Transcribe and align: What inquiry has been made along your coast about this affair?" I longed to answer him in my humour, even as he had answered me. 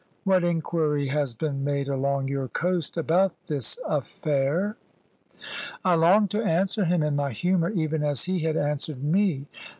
What 0.23 0.43
inquiry 0.43 1.09
has 1.09 1.35
been 1.35 1.63
made 1.63 1.87
along 1.87 2.27
your 2.27 2.47
coast 2.47 2.97
about 2.97 3.35
this 3.45 3.77
affair?" 3.87 4.75
I 5.85 5.93
longed 5.93 6.31
to 6.31 6.41
answer 6.43 6.85
him 6.85 7.03
in 7.03 7.15
my 7.15 7.29
humour, 7.29 7.69
even 7.69 8.03
as 8.03 8.23
he 8.23 8.39
had 8.39 8.57
answered 8.57 9.03
me. 9.03 9.45